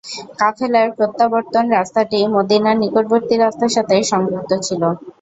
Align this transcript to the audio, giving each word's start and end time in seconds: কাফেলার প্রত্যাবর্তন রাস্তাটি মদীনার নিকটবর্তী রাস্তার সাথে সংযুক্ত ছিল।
কাফেলার 0.39 0.87
প্রত্যাবর্তন 0.97 1.65
রাস্তাটি 1.69 2.19
মদীনার 2.33 2.77
নিকটবর্তী 2.83 3.35
রাস্তার 3.37 3.71
সাথে 3.75 3.95
সংযুক্ত 4.11 4.51
ছিল। 4.65 4.81